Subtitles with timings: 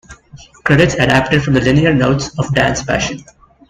[0.63, 3.23] Credits adapted from the liner notes of "Dance Passion".